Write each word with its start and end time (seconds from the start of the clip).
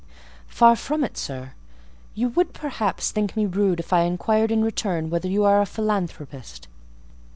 "Far 0.47 0.75
from 0.75 1.03
it, 1.03 1.15
sir. 1.15 1.51
You 2.15 2.29
would, 2.29 2.53
perhaps, 2.53 3.11
think 3.11 3.37
me 3.37 3.45
rude 3.45 3.79
if 3.79 3.93
I 3.93 4.01
inquired 4.01 4.49
in 4.51 4.63
return 4.63 5.11
whether 5.11 5.27
you 5.27 5.43
are 5.43 5.61
a 5.61 5.67
philanthropist?" 5.67 6.67